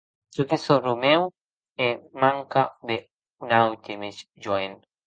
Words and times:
Jo 0.35 0.43
que 0.51 0.57
sò 0.63 0.73
Romèu, 0.85 1.21
a 1.89 1.91
manca 2.23 2.63
de 2.89 2.97
un 3.43 3.49
aute 3.61 3.93
mès 4.01 4.17
joen. 4.47 4.73